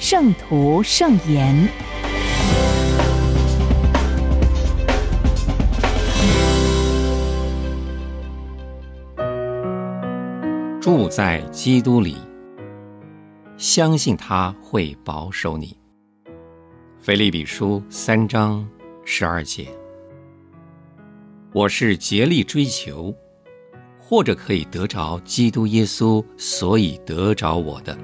[0.00, 1.68] 圣徒圣言，
[10.80, 12.16] 住在基督里，
[13.56, 15.76] 相信他会保守你。
[17.00, 18.64] 腓利比书三章
[19.04, 19.66] 十二节，
[21.52, 23.12] 我是竭力追求，
[23.98, 27.98] 或者可以得着基督耶稣，所以得着我的。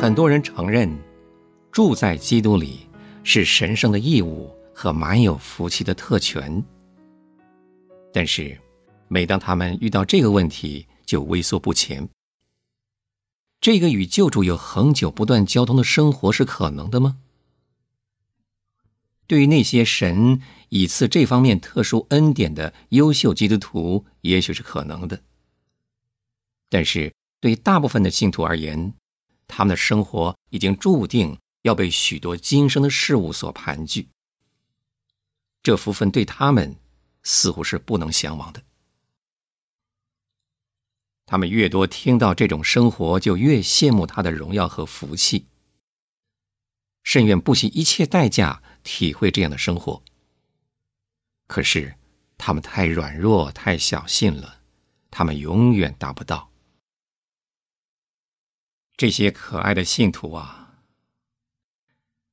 [0.00, 0.90] 很多人承认，
[1.70, 2.88] 住在基督里
[3.22, 6.64] 是神圣的义务和蛮有福气的特权。
[8.10, 8.58] 但是，
[9.08, 12.08] 每当他们遇到这个问题，就畏缩不前。
[13.60, 17.18] 这个与救主有恒久不断交通的生活是可能的吗？
[19.26, 20.40] 对于那些神
[20.70, 25.20] 以赐这方面特殊恩典的优秀基督徒，也许是可能的。
[26.70, 28.94] 但是，对大部分的信徒而言，
[29.50, 34.06] 他们的生活已经注定要被许多今生的事物所盘踞，
[35.62, 36.76] 这福分对他们
[37.22, 38.62] 似乎是不能向往的。
[41.26, 45.46] 他们越多听到这种生活，就越羡慕他的荣耀和福气，
[47.02, 50.02] 甚愿不惜一切代价体会这样的生活。
[51.46, 51.94] 可是，
[52.36, 54.60] 他们太软弱、太小心了，
[55.10, 56.49] 他们永远达不到。
[59.00, 60.74] 这些可爱的信徒啊，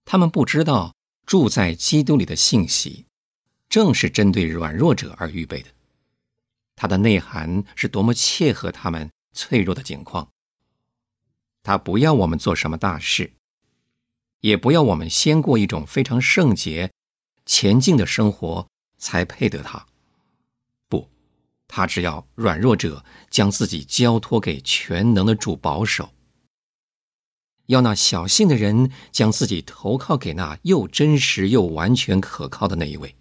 [0.04, 0.94] 他们不知道
[1.26, 3.06] 住在基督里的信息，
[3.70, 5.70] 正是针对软弱者而预备的。
[6.76, 10.28] 它的内涵是多么切合他们脆弱的境况。
[11.64, 13.32] 他不要我们做什么大事，
[14.42, 16.92] 也不要我们先过一种非常圣洁、
[17.46, 18.68] 前进的生活
[18.98, 19.88] 才配得他。
[20.90, 21.10] 不，
[21.66, 26.12] 他只要软弱者将自己交托给全能的主保守。
[27.68, 33.16] 要那小信的人将自己投靠给那又真实又完全可靠的那一位。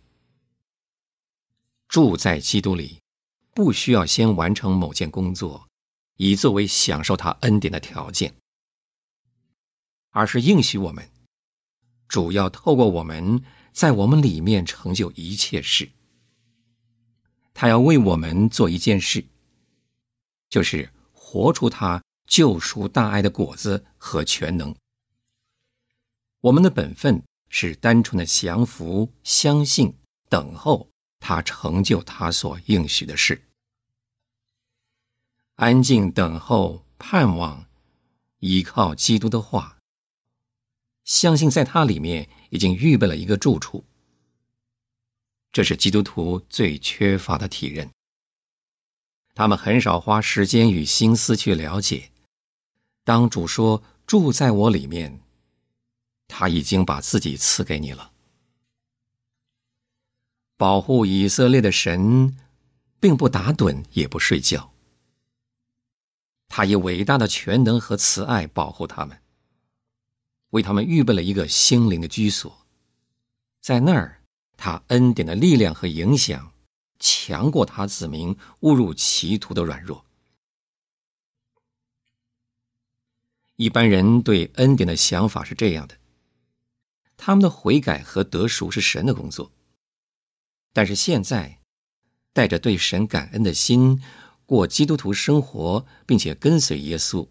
[1.89, 3.01] 住在基督里，
[3.55, 5.69] 不需要先完成某件工作，
[6.17, 8.35] 以作为享受他恩典的条件，
[10.11, 11.09] 而是应许我们，
[12.09, 13.43] 主要透过我们
[13.73, 15.91] 在我们里面成就一切事。
[17.55, 19.25] 他要为我们做一件事，
[20.49, 22.03] 就是活出他。
[22.27, 24.75] 救赎大爱的果子和全能。
[26.41, 29.97] 我们的本分是单纯的降服、相信、
[30.29, 30.89] 等候
[31.19, 33.43] 他成就他所应许的事，
[35.55, 37.67] 安静等候、盼望，
[38.41, 39.79] 依靠基督的话，
[41.05, 43.85] 相信在他里面已经预备了一个住处。
[45.51, 47.91] 这是基督徒最缺乏的体认。
[49.35, 52.11] 他们很少花时间与心思去了解。
[53.07, 55.21] 当主说住在我里面，
[56.27, 58.11] 他已经把自己赐给你了。
[60.57, 62.37] 保护以色列的神，
[62.99, 64.73] 并不打盹也不睡觉，
[66.49, 69.17] 他以伟大的全能和慈爱保护他们，
[70.51, 72.67] 为他们预备了一个心灵的居所，
[73.61, 74.21] 在那儿，
[74.57, 76.53] 他恩典的力量和影响
[76.99, 80.06] 强过他子民误入歧途的软弱。
[83.57, 85.97] 一般人对恩典的想法是这样的：
[87.17, 89.51] 他们的悔改和得赎是神的工作，
[90.75, 91.59] 但是现在
[92.35, 94.03] 带着对神感恩的心
[94.45, 97.27] 过基督徒生活，并且跟随耶稣，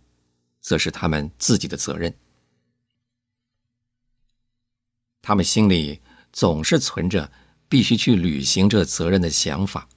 [0.62, 2.18] 则是他们自己的责任。
[5.22, 6.02] 他们心里
[6.34, 7.32] 总是存着
[7.70, 9.88] 必须去履行这责任的想法，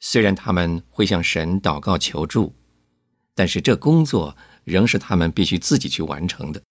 [0.00, 2.56] 虽然他们会向神祷告求助，
[3.36, 4.36] 但是这工作。
[4.64, 6.62] 仍是他们必须自己去完成的。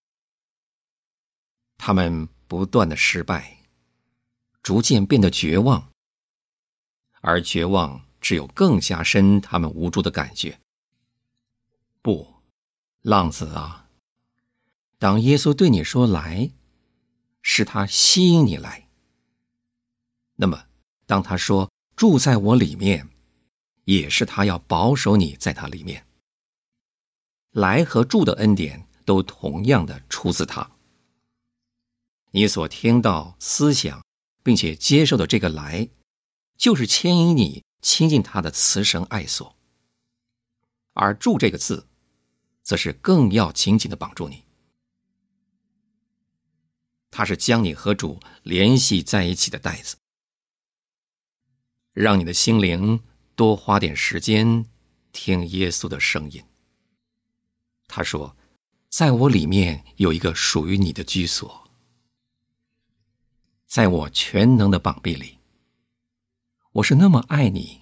[1.77, 3.57] 他们不断的失败，
[4.61, 5.89] 逐渐变得绝望，
[7.21, 10.59] 而绝望只有更加深他们无助的感觉。
[12.01, 12.35] 不，
[13.01, 13.89] 浪子啊，
[14.97, 16.51] 当耶稣对你说“来”，
[17.41, 18.87] 是他吸引你来；
[20.35, 20.65] 那么，
[21.05, 23.09] 当他说“住在我里面”，
[23.85, 26.05] 也是他要保守你在他里面。
[27.53, 30.69] 来和住的恩典都同样的出自他。
[32.31, 34.03] 你所听到、思想
[34.43, 35.87] 并且接受的这个来，
[36.57, 39.55] 就是牵引你亲近他的慈神爱所。
[40.93, 41.87] 而住这个字，
[42.63, 44.43] 则是更要紧紧的绑住你。
[47.11, 49.95] 它是将你和主联系在一起的带子，
[51.93, 52.99] 让你的心灵
[53.35, 54.65] 多花点时间
[55.11, 56.43] 听耶稣的声音。
[57.87, 58.35] 他说
[58.89, 61.69] ：“在我里面有一个属于你的居所，
[63.65, 65.39] 在我全能的膀臂里，
[66.73, 67.81] 我是那么爱你。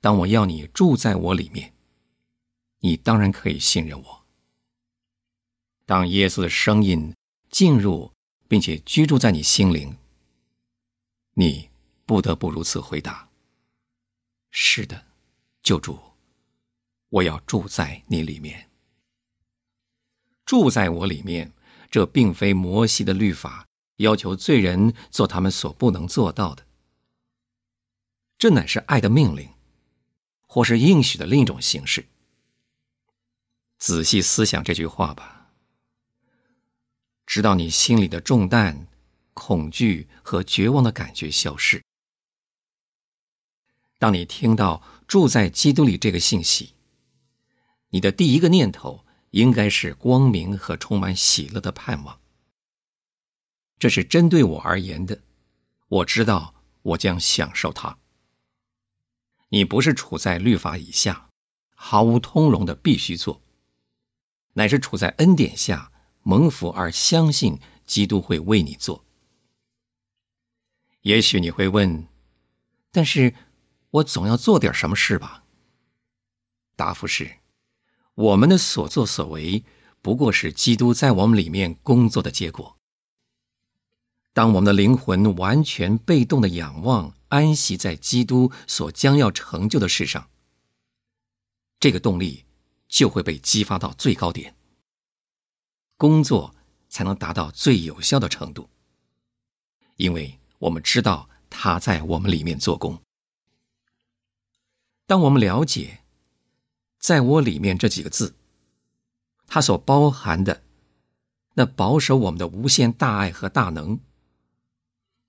[0.00, 1.72] 当我要你住在我里面，
[2.80, 4.24] 你当然可以信任我。
[5.84, 7.14] 当耶稣的声音。”
[7.52, 8.10] 进入
[8.48, 9.98] 并且居住在你心灵，
[11.34, 11.68] 你
[12.06, 13.28] 不得不如此回答
[14.50, 15.04] ：“是的，
[15.62, 16.00] 救主，
[17.10, 18.70] 我要住在你里面。
[20.52, 21.50] 住在我里面，
[21.90, 23.66] 这并非摩西的律法
[23.96, 26.66] 要求罪人做他们所不能做到的，
[28.36, 29.48] 这乃是爱的命令，
[30.46, 32.06] 或是应许的另一种形式。
[33.78, 35.52] 仔细思想这句话吧。”
[37.24, 38.86] 直到你心里的重担、
[39.32, 41.82] 恐惧和绝望的感觉消失。
[43.98, 46.74] 当你听到住在基督里这个信息，
[47.88, 52.18] 你的第一个念头应该是光明和充满喜乐的盼望。
[53.78, 55.20] 这是针对我而言的，
[55.88, 57.98] 我知道我将享受它。
[59.50, 61.28] 你不是处在律法以下，
[61.74, 63.42] 毫无通融的必须做，
[64.54, 65.90] 乃是处在恩典下。
[66.24, 69.04] 蒙福而相信基督会为你做。
[71.00, 72.06] 也许你会问
[72.92, 73.34] ：“但是
[73.90, 75.42] 我总要做点什么事吧？”
[76.76, 77.40] 答复是：
[78.14, 79.64] 我们的所作所为
[80.00, 82.76] 不过是基督在我们里面工作的结果。
[84.34, 90.30] 当我们的灵魂完全被动的仰望、安息在基督所将要成就的事上，
[91.78, 92.44] 这个动力
[92.88, 94.56] 就会被激发到最高点。
[95.96, 96.54] 工作
[96.88, 98.68] 才能达到最有效的程度，
[99.96, 103.00] 因为我们知道他在我们里面做工。
[105.06, 106.00] 当我们了解
[107.02, 108.34] “在我里面”这几个字，
[109.46, 110.62] 它所包含的
[111.52, 114.00] 那保守我们的无限大爱和大能，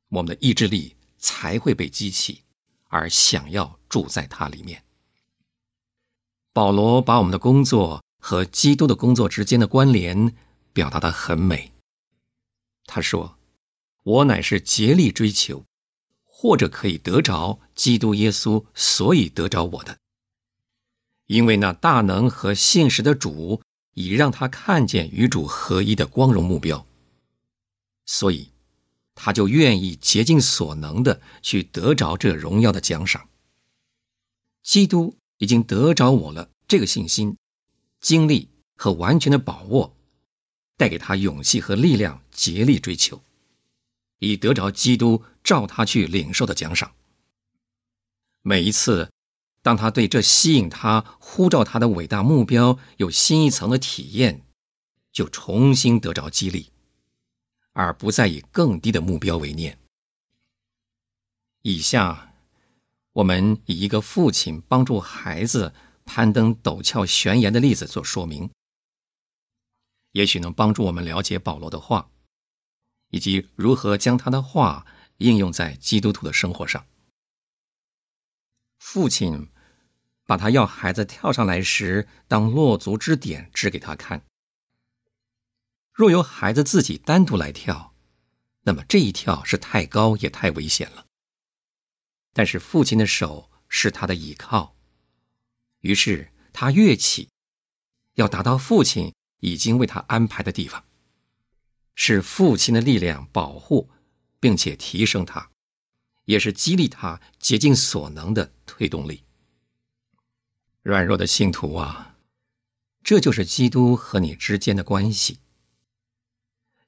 [0.07, 2.43] 我们的意志力才会被激起，
[2.87, 4.85] 而想要住在它里面。
[6.53, 10.33] 保罗把我们的工作和基督的工作之间的关联。
[10.75, 11.71] 表达的很美。
[12.87, 13.37] 他说
[14.01, 15.63] ：“我乃是竭力追求，
[16.23, 19.99] 或者可以得着基督耶稣，所以得着我的。
[21.27, 23.61] 因为那大能和信实的主
[23.93, 26.85] 已让他看见与主合一的光荣目标，
[28.05, 28.49] 所以
[29.15, 33.29] 他就愿意竭尽所能的去得着这荣耀的奖赏。
[34.61, 37.37] 基督已经得着我了，这个信心、
[37.99, 39.95] 经历和完全的把握。”
[40.75, 43.21] 带给他勇气和力量，竭力追求，
[44.17, 46.91] 以得着基督照他去领受的奖赏。
[48.41, 49.09] 每一次，
[49.63, 54.45] 当他对这吸引他、呼召他的伟大目标有新一层的体验，
[55.11, 56.69] 就重新得着激励，
[57.71, 59.79] 而不再以更低的目标为念。
[61.61, 62.33] 以下，
[63.13, 68.51] 我们以一个父亲帮助孩子攀登陡峭悬崖的例子做说明。
[70.11, 72.09] 也许能帮助我们了解保罗的话，
[73.11, 74.85] 以及如何将他的话
[75.19, 76.85] 应用在基督徒的生活上。
[78.77, 79.47] 父亲
[80.25, 84.25] 把他要孩子跳上来时当落足之点指给他看。
[85.91, 87.93] 若由孩子自己单独来跳，
[88.61, 91.05] 那么这一跳是太高也太危险了。
[92.33, 94.75] 但是父亲的手是他的倚靠，
[95.81, 97.29] 于是他跃起，
[98.15, 99.13] 要达到父亲。
[99.45, 100.85] 已经为他安排的地方，
[101.95, 103.89] 是父亲的力量保护，
[104.39, 105.51] 并且提升他，
[106.23, 109.25] 也是激励他竭尽所能的推动力。
[110.83, 112.17] 软弱的信徒啊，
[113.03, 115.39] 这就是基督和你之间的关系。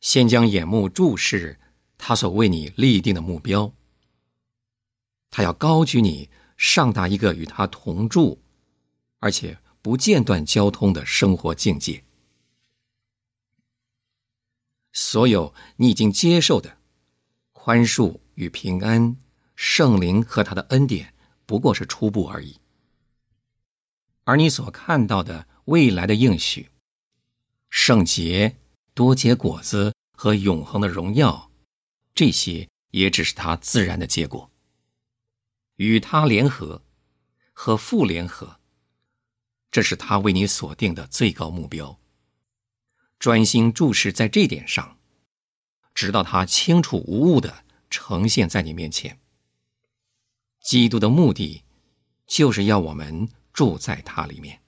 [0.02, 1.58] 先将眼目注视
[1.98, 3.74] 他所为你立定的目标，
[5.30, 8.42] 他要高举你上达一个与他同住，
[9.20, 12.04] 而且不间断交通的生活境界。
[14.92, 16.78] 所有你已经接受的
[17.54, 19.16] 宽恕与平安，
[19.56, 21.14] 圣灵和他的恩典，
[21.46, 22.60] 不过是初步而已。
[24.25, 26.70] 而你所看到的未来的应许、
[27.70, 28.58] 圣洁、
[28.94, 31.51] 多结果子和永恒的荣耀，
[32.13, 34.51] 这些也只是他自然的结果。
[35.75, 36.84] 与他联合，
[37.53, 38.60] 和父联合，
[39.70, 42.00] 这是他为你所定的最高目标。
[43.20, 44.98] 专心注视在这点上，
[45.94, 49.20] 直到他清楚无误的呈现在你面前。
[50.62, 51.63] 基督的目的，
[52.25, 54.62] 就是要我们住在他里面。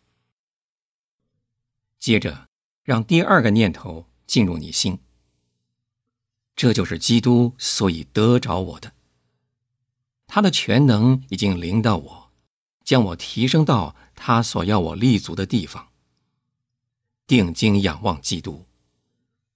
[2.00, 2.48] 接着，
[2.84, 4.98] 让第二个念头进入你心。
[6.56, 8.94] 这就是基督所以得着我的。
[10.26, 12.32] 他的全能已经临到我，
[12.86, 15.90] 将我提升到他所要我立足的地方。
[17.28, 18.66] 定睛仰望基督，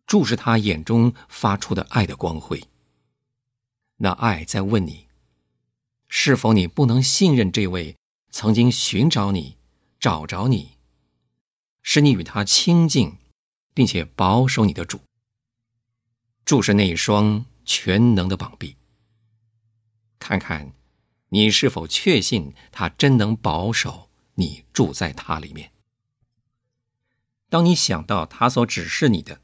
[0.06, 2.62] 注视他眼中发出的爱的光辉。
[3.96, 5.08] 那爱在问你：
[6.10, 7.96] 是否你不能信任这位
[8.32, 9.58] 曾经寻找你、
[10.00, 10.78] 找着你？
[11.84, 13.18] 使你与他亲近，
[13.74, 15.02] 并且保守你的主。
[16.46, 18.78] 注视那一双全能的膀臂，
[20.18, 20.74] 看看
[21.30, 25.72] 你是否确信他真能保守你住在他里面。
[27.50, 29.42] 当你想到他所指示你的、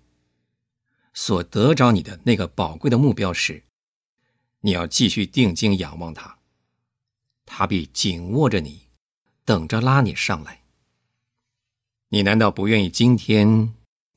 [1.13, 3.65] 所得着你的那个宝贵的目标时，
[4.61, 6.36] 你要继续定睛仰望他，
[7.47, 8.87] 他必紧握着你，
[9.43, 10.61] 等着拉你上来。
[12.09, 13.73] 你难道不愿意今天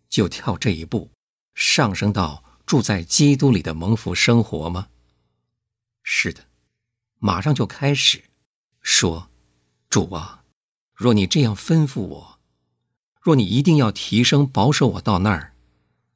[0.08, 1.10] 就跳这一步，
[1.54, 4.88] 上升到住在基督里的蒙福生活吗？
[6.02, 6.44] 是的，
[7.18, 8.25] 马上就开始
[8.82, 9.30] 说
[9.88, 10.44] ：“主啊，
[10.92, 12.40] 若你这样吩咐我，
[13.20, 15.54] 若你一定要提升保守我到那儿，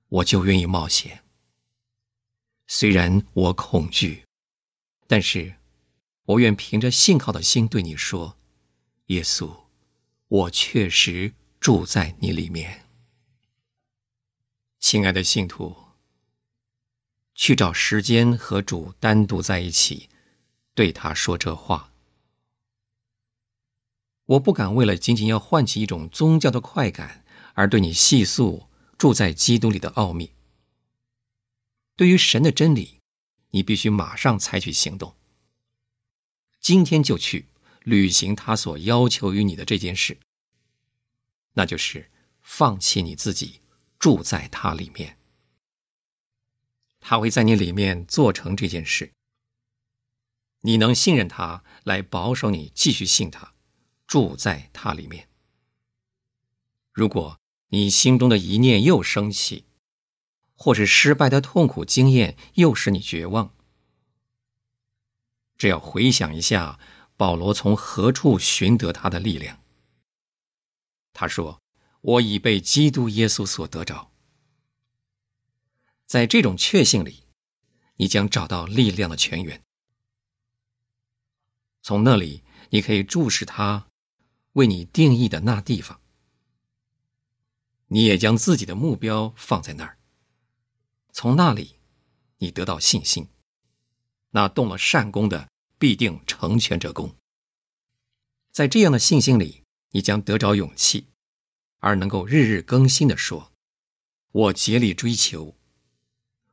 [0.08, 1.22] 我就愿意冒险。
[2.66, 4.24] 虽然我恐惧，
[5.06, 5.54] 但是
[6.24, 8.36] 我愿凭着信靠的心对你说：
[9.06, 9.64] 耶稣，
[10.28, 11.32] 我确实。”
[11.64, 12.84] 住在你里面，
[14.80, 15.74] 亲爱的信徒，
[17.34, 20.10] 去找时间和主单独在一起，
[20.74, 21.90] 对他说这话。
[24.26, 30.32] 我不敢为了仅仅要唤起一种宗教的快感而对你细诉住在基督里的奥秘。
[31.96, 33.00] 对于神的真理，
[33.52, 35.16] 你必须马上采取行动，
[36.64, 37.44] 今天就去
[37.82, 40.18] 履行他所要求于你的这件事。
[41.52, 43.60] 那就是放弃你自己，
[43.98, 45.18] 住在他里面。
[47.00, 49.12] 他会在你里面做成这件事。
[50.62, 53.52] 你能信任他来保守你，继续信他，
[54.06, 55.28] 住在他里面。
[56.92, 59.66] 如果你心中的一念又生气，
[60.54, 63.53] 或是失败的痛苦经验又使你绝望，
[65.56, 66.78] 只要回想一下
[67.16, 69.60] 保罗从何处寻得他的力量。
[71.12, 71.62] 他说
[72.02, 74.10] ：“我已被基督耶稣所得着。”
[76.06, 77.24] 在这种确信里，
[77.96, 79.62] 你将找到力量的泉源。
[81.82, 83.88] 从那里，你可以注视他
[84.54, 86.00] 为你定义的那地方。
[87.88, 89.98] 你也将自己的目标放在那儿。
[91.12, 91.78] 从那里，
[92.38, 93.28] 你得到信心。
[94.34, 95.48] 那动了善功的，
[95.78, 97.14] 必定成全这功。
[98.52, 99.62] 在这样的信心里。
[99.96, 101.06] 你将得着勇气，
[101.78, 103.52] 而能够日日更新的说
[104.32, 105.54] ：“我竭力追求，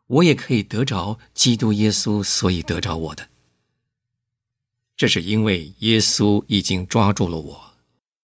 [0.06, 3.30] 我也可以得着基督耶稣，所以得着我的。
[4.96, 7.74] 这是因为耶稣已经抓住了我，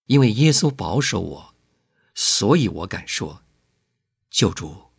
[0.05, 1.55] 因为耶稣保守我，
[2.13, 3.41] 所以我敢说：
[4.29, 4.91] 救主，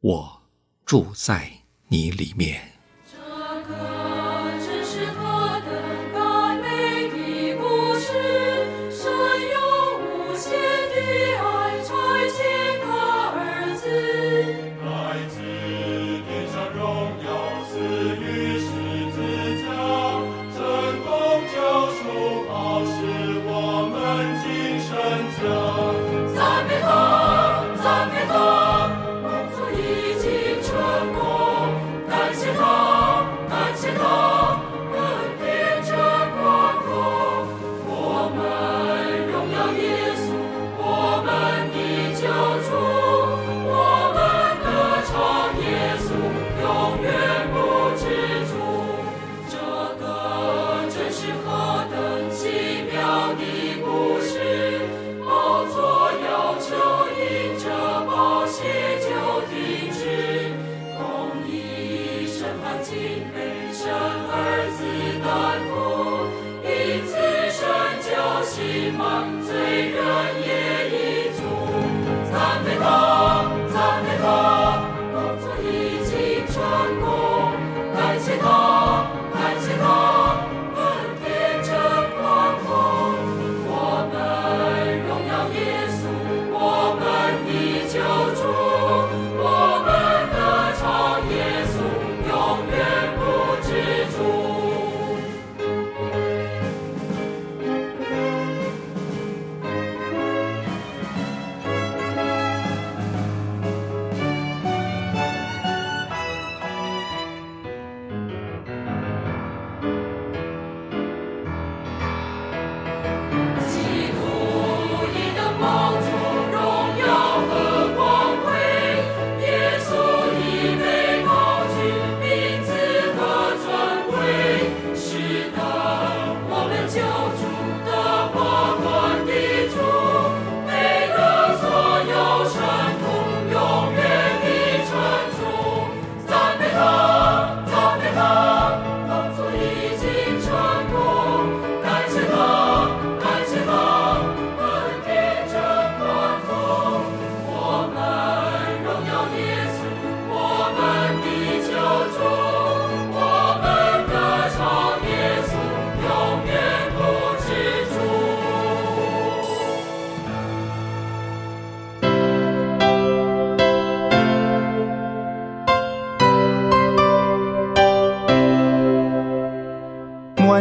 [0.00, 0.42] 我
[0.86, 2.71] 住在你里面。”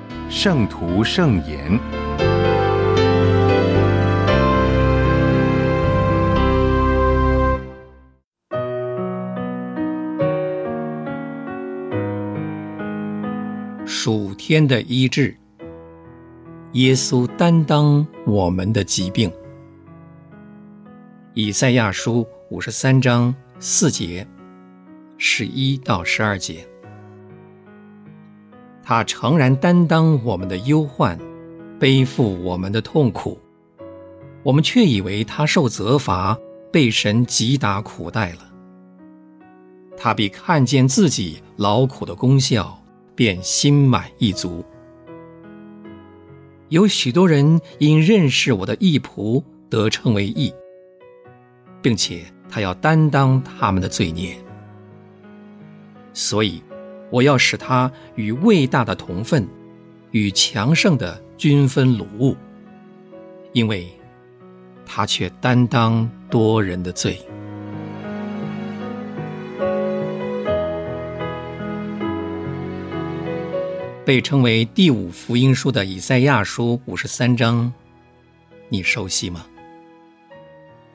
[0.33, 1.77] 圣徒圣言》。
[13.85, 15.35] 属天的医治，
[16.71, 19.29] 耶稣担当我们的疾病。
[21.33, 24.25] 以赛亚书五十三章四节，
[25.17, 26.65] 十一到十二节，
[28.83, 31.17] 他诚然担当我们的忧患，
[31.79, 33.39] 背负我们的痛苦，
[34.43, 36.37] 我们却以为他受责罚，
[36.71, 38.51] 被神击打苦待了。
[39.97, 42.77] 他必看见自己劳苦的功效。
[43.13, 44.65] 便心满意足。
[46.69, 50.51] 有许多人因认识我的义仆得称为义，
[51.83, 54.35] 并且他要担当他们的罪孽，
[56.13, 56.63] 所以
[57.11, 59.47] 我要使他与伟大的同分，
[60.11, 62.35] 与强盛的均分掳物，
[63.51, 63.87] 因为
[64.85, 67.19] 他却担当多人的罪。
[74.03, 77.71] 被称为第五福音书的以赛亚书五十三章，
[78.67, 79.45] 你熟悉吗？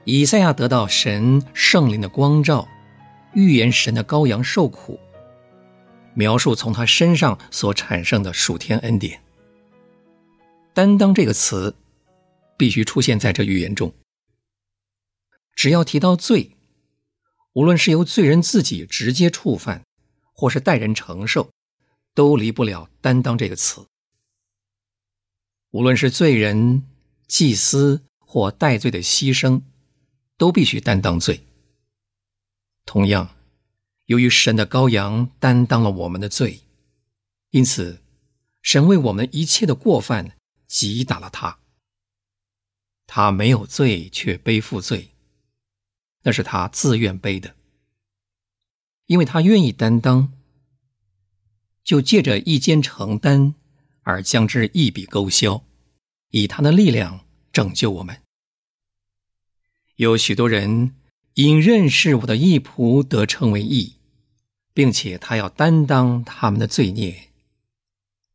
[0.05, 2.67] 以赛亚得到神圣灵的光照，
[3.35, 4.99] 预言神的羔羊受苦，
[6.17, 9.23] 描述从他身上所产生的属天恩典。
[10.75, 11.77] 担当这个词
[12.57, 13.95] 必须出现在这预言中。
[15.55, 16.57] 只要提到罪，
[17.53, 19.85] 无论是由罪人自己直接触犯，
[20.33, 21.51] 或是代人承受。
[22.15, 23.87] 都离不了“担当”这个词。
[25.73, 26.83] 无论是罪人、
[27.29, 29.61] 祭司或代罪的牺牲，
[30.39, 31.45] 都必须担当罪。
[32.87, 33.36] 同样，
[34.07, 36.63] 由于神的羔羊担当了我们的罪，
[37.51, 38.03] 因此
[38.63, 41.59] 神为我们一切的过犯击打了他。
[43.07, 45.11] 他没有罪却背负罪，
[46.23, 47.55] 那是他自愿背的，
[49.07, 50.33] 因为他愿意担当。
[51.85, 53.55] 就借着一肩承担，
[54.03, 55.65] 而将之一笔勾销，
[56.31, 58.23] 以他的力量拯救我们。
[59.95, 60.97] 有许多人
[61.35, 63.96] 因认识我的义仆得称为义，
[64.77, 67.31] 并且他要担当他们的罪孽，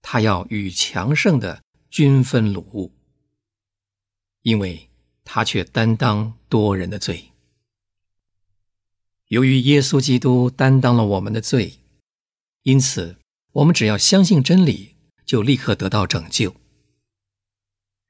[0.02, 2.90] 他要与强盛的均分掳，
[4.42, 4.90] 因为
[5.24, 7.30] 他却担当多人的罪。
[9.28, 11.80] 由于耶稣基督担当了我们的罪，
[12.64, 13.18] 因此。
[13.56, 16.56] 我们只要相信真理，就立刻得到拯救。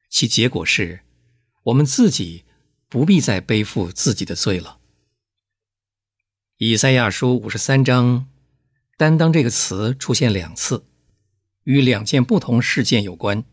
[0.08, 1.02] 其结果是，
[1.64, 2.46] 我们自己
[2.88, 4.81] 不必再背负自己的罪了。
[6.64, 8.28] 以赛亚书五十三章
[8.96, 10.86] “担当”这个词出现两次，
[11.64, 13.44] 与两件不同事件有关。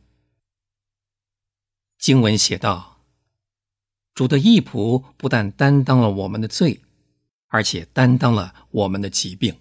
[1.96, 3.06] 经文写道
[4.12, 6.82] ：“主的义仆不但担当了我们的罪，
[7.46, 9.58] 而且担当了我们的疾病。”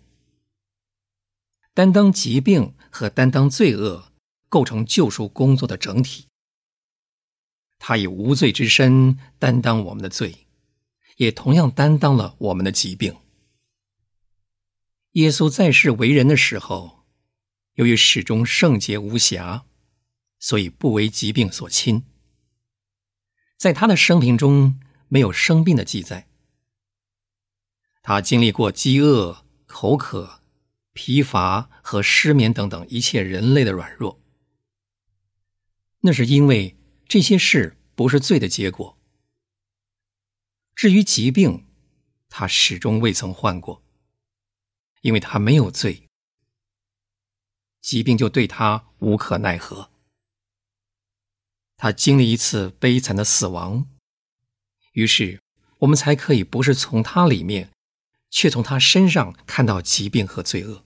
[1.74, 4.12] 担当疾病和担当罪恶，
[4.50, 6.26] 构成救赎工作的整体。
[7.80, 10.48] 他以无罪之身担当我们的罪，
[11.16, 13.16] 也同样担当了我们的疾病。
[15.18, 17.04] 耶稣在世为人的时候，
[17.74, 19.66] 由于始终圣洁无瑕，
[20.38, 22.04] 所以不为疾病所侵。
[23.58, 26.30] 在他的生平中没有生病的记载。
[28.04, 30.42] 他经历过饥饿、口渴。
[30.94, 34.20] 疲乏和失眠等等一切人类的软弱，
[36.00, 36.76] 那是因为
[37.08, 38.98] 这些事不是罪的结果。
[40.74, 41.68] 至于疾病，
[42.30, 43.84] 他始终未曾患过，
[45.08, 46.10] 因为他没有罪，
[47.80, 49.90] 疾病就对他无可奈何。
[51.78, 53.88] 他经历一次悲惨的死亡，
[54.92, 55.42] 于是
[55.78, 57.72] 我们才可以不是从他里面，
[58.30, 60.84] 却从他身上看到疾病和罪恶。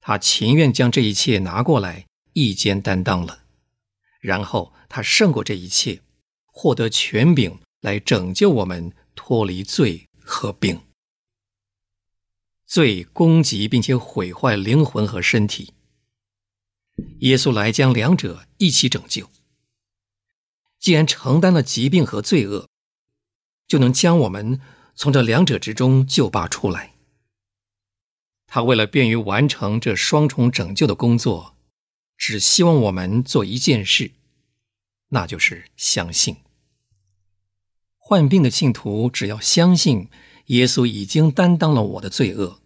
[0.00, 3.44] 他情愿将这一切拿过来一肩担当了，
[4.20, 6.02] 然后他胜过这一切，
[6.46, 10.80] 获得权柄来拯救我们脱离罪和病。
[12.72, 15.74] 罪攻击并且毁坏灵魂和身体，
[17.18, 19.28] 耶稣来将两者一起拯救。
[20.78, 22.70] 既然承担了疾病和罪恶，
[23.68, 24.58] 就能将我们
[24.94, 26.94] 从这两者之中救拔出来。
[28.46, 31.54] 他为了便于完成这双重拯救的工作，
[32.16, 34.12] 只希望我们做一件事，
[35.08, 36.36] 那就是相信。
[37.98, 40.08] 患病的信徒只要相信
[40.46, 42.60] 耶稣已经担当了我的罪恶，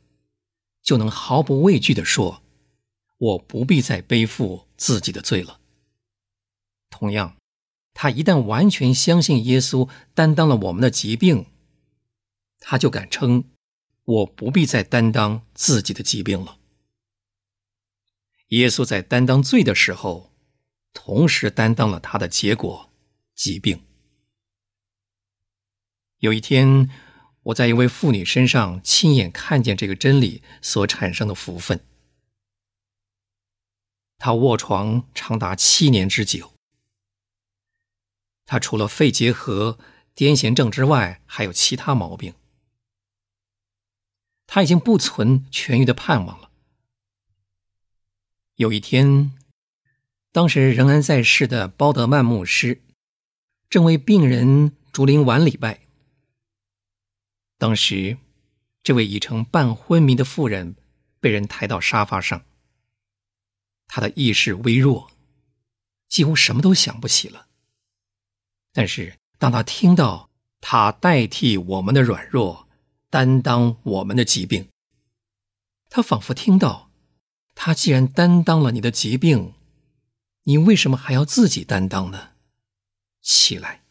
[0.87, 2.43] 就能毫不畏惧地说
[3.19, 5.61] ：“我不必再背负自己的罪了。”
[6.89, 7.37] 同样。
[7.99, 11.47] 他一旦完全相信耶稣担当了我们的疾病，
[12.59, 13.45] 他就敢称
[14.05, 16.59] ：“我不必再担当自己的疾病了。”
[18.49, 20.31] 耶稣在担当罪的时候，
[20.93, 22.93] 同时担当了他的结果——
[23.35, 23.83] 疾病。
[26.19, 26.91] 有一天，
[27.47, 31.81] 我在一位妇女身上亲眼看见这个真理所产生的福分。
[34.19, 36.55] 她卧床长达七年之久。
[38.47, 39.79] 他除了肺结核、
[40.15, 42.35] 癫痫症之外，还有其他毛病。
[44.47, 46.51] 他已经不存痊愈的盼望了。
[48.55, 49.33] 有一天，
[50.33, 52.83] 当时仍然在世的包德曼牧师
[53.69, 55.86] 正为病人竹林晚礼拜。
[57.59, 58.19] 当时，
[58.83, 60.77] 这位已成半昏迷的妇人
[61.21, 62.45] 被人抬到沙发上，
[63.87, 65.11] 她的意识微弱，
[66.09, 67.49] 几乎什么都想不起了。
[68.73, 70.29] 但是，当他听到
[70.61, 72.69] 他代替我们的软弱，
[73.09, 74.69] 担当我们的疾病，
[75.89, 76.91] 他仿佛听到，
[77.55, 79.55] 他既然担当了你的疾病，
[80.43, 82.33] 你为什么还要自己担当呢？
[83.23, 83.83] 起来。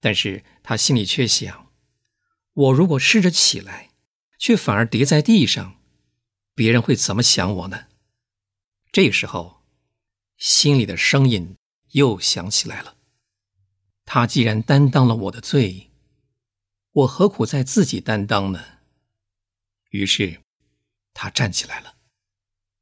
[0.00, 1.71] 但是他心里却想，
[2.54, 3.90] 我如果试着起来，
[4.38, 5.80] 却反而跌在地上，
[6.54, 7.86] 别人会怎么想我呢？
[8.90, 9.62] 这时候，
[10.36, 11.56] 心里的声音
[11.92, 12.96] 又响起来了。
[14.04, 15.90] 他既然担当了我的罪，
[16.90, 18.62] 我何苦再自己担当呢？
[19.90, 20.42] 于是，
[21.14, 21.94] 他站起来了。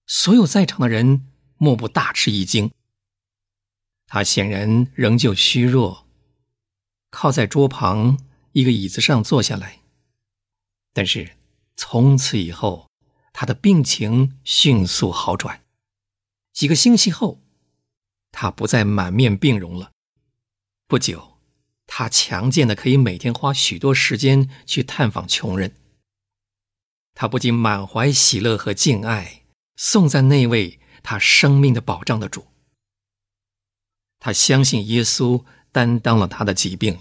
[0.06, 1.28] 所有在场的人
[1.58, 2.72] 莫不大吃一惊。
[4.06, 6.08] 他显然仍旧虚弱，
[7.10, 8.18] 靠在桌旁
[8.60, 9.80] 一个椅子上坐下来。
[10.92, 11.36] 但是，
[11.76, 12.90] 从此以后，
[13.32, 15.64] 他的病情迅速好转。
[16.52, 17.40] 几个星期后，
[18.32, 19.92] 他不再满面病容了。
[20.86, 21.38] 不久，
[21.86, 25.76] 他强健的可以每天花许多时间去探访穷人。
[27.14, 29.44] 他不仅满怀喜乐和敬爱，
[29.76, 32.46] 颂赞那位他生命的保障的主。
[34.18, 36.98] 他相信耶稣担当了他的疾病，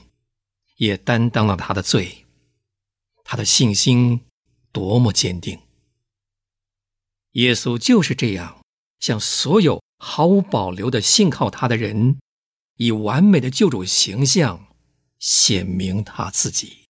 [0.79, 2.25] 也担当了他的罪。
[3.23, 4.19] 他的信心
[4.73, 5.59] 多么坚定！
[7.33, 8.57] 耶稣就是这样
[8.99, 12.17] 向所有毫无保留的信靠他的人。
[12.77, 14.67] 以完美的救主形象
[15.19, 16.85] 显明他自己。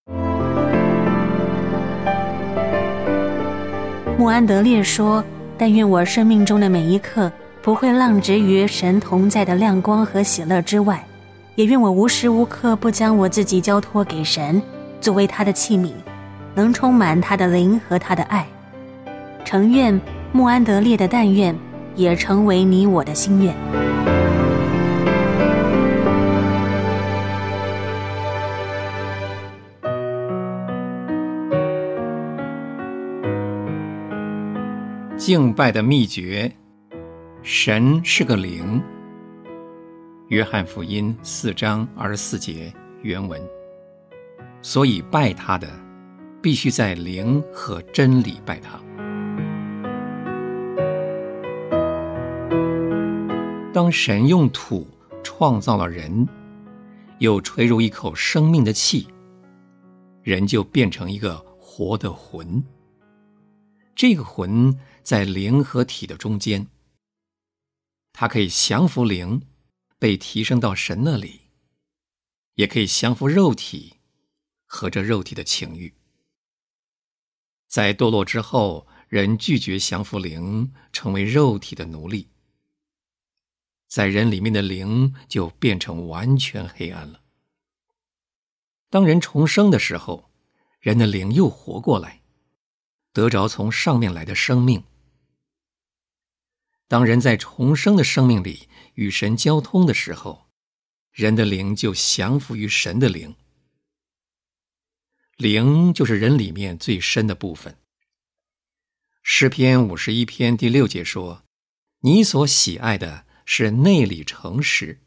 [4.19, 5.25] 穆安德烈说
[5.57, 7.31] ：“但愿我生命中的每一刻
[7.63, 11.03] 不会浪掷于神同在的亮光和喜乐之外，
[11.59, 14.61] 也愿我无时无刻不将我自己交托给神，
[15.01, 15.91] 作为他的器皿，
[16.55, 18.47] 能充满他的灵和他的爱。
[19.43, 19.99] 诚愿
[20.31, 21.53] 穆安德烈的但愿
[21.97, 23.53] 也成为你我的心愿。”
[35.17, 36.53] 敬拜的秘诀：
[37.43, 38.81] 神是个灵。
[40.29, 43.41] 约翰福音四章二十四节原文。
[44.61, 45.67] 所以拜他的，
[46.39, 48.79] 必须在灵和真理拜他。
[53.73, 54.87] 当神用土
[55.23, 56.27] 创造了人，
[57.17, 59.07] 又吹入一口生命的气，
[60.21, 62.63] 人就变成一个活的魂。
[63.95, 64.77] 这个魂。
[65.01, 66.67] 在灵和体的中间，
[68.13, 69.41] 它可以降服灵，
[69.99, 71.41] 被提升到神那里；
[72.55, 73.97] 也可以降服肉体
[74.65, 75.93] 和这肉体的情欲。
[77.67, 82.29] 在堕落之后，人拒绝降服灵，成为肉体的奴隶，
[83.87, 87.21] 在人里面的灵就变成完全黑暗了。
[88.89, 90.31] 当人重生的时候，
[90.79, 92.21] 人的灵又活过来，
[93.11, 94.83] 得着从上面来的生命。
[96.87, 98.67] 当人在重生的生命里
[98.99, 100.49] 与神交通的时候，
[101.13, 103.33] 人的灵就降服于神的灵。
[105.37, 107.77] 灵就是人里面最深的部分。
[109.23, 111.45] 诗篇五十一篇第六节说
[112.03, 114.99] ：“你所喜爱的是内里诚实，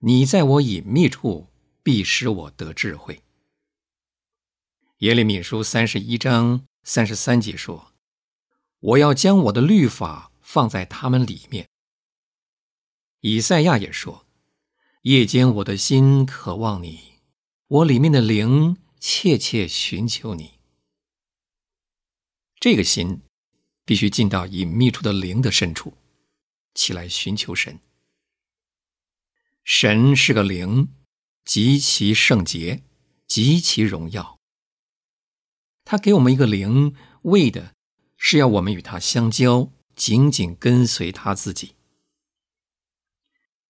[0.00, 1.46] 你在我隐秘处
[1.84, 3.22] 必使我得智慧。
[4.98, 7.92] 耶利米书三十一章三十三节说
[8.80, 11.68] ：“我要将我的律法放在他们里面。”
[13.20, 14.26] 以赛亚也说
[15.02, 17.20] ：“夜间我的心渴望你，
[17.66, 20.58] 我里面的灵切切寻求你。”
[22.58, 23.22] 这个心
[23.84, 25.94] 必须进到隐秘处的灵的深处，
[26.74, 27.80] 起来寻求神。
[29.64, 30.94] 神是个灵，
[31.44, 32.82] 极其圣洁，
[33.26, 34.38] 极其荣耀。
[35.84, 37.74] 他给我们一个灵，为的
[38.16, 41.74] 是要我们与他相交，紧紧跟随他自己。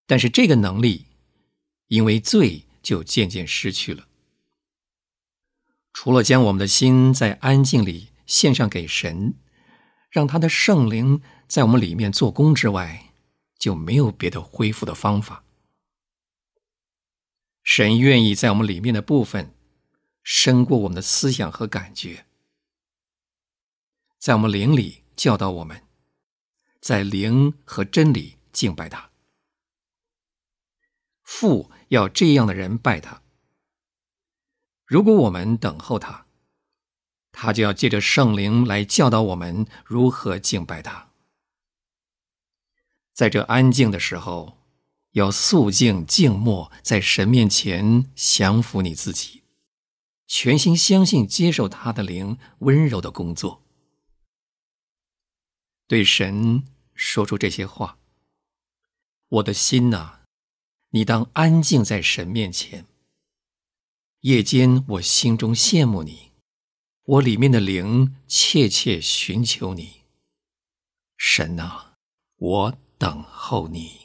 [0.05, 1.07] 但是这个能力，
[1.87, 4.07] 因为罪就渐渐失去了。
[5.93, 9.35] 除了将我们的心在安静里献上给神，
[10.09, 13.11] 让他的圣灵在我们里面做工之外，
[13.59, 15.43] 就没有别的恢复的方法。
[17.63, 19.53] 神愿意在我们里面的部分。
[20.23, 22.27] 深过我们的思想和感觉，
[24.19, 25.83] 在我们灵里教导我们，
[26.79, 29.10] 在灵和真理敬拜他。
[31.33, 33.21] 父要这样的人拜他。
[34.85, 36.25] 如果我们等候他，
[37.31, 41.09] 他就要借着圣灵来教导我们如何敬拜他。
[43.13, 44.57] 在这安静的时候，
[45.11, 49.43] 要肃静静默，在神面前降服你自己。
[50.27, 53.63] 全心相信、接受他的灵温柔的工作，
[55.87, 57.97] 对神说出这些话。
[59.29, 60.20] 我的心呐，
[60.91, 62.85] 你当安静在神面前。
[64.21, 66.31] 夜间我心中羡慕你，
[67.03, 70.01] 我里面的灵切切寻求你。
[71.17, 71.93] 神呐，
[72.37, 74.00] 我等候你。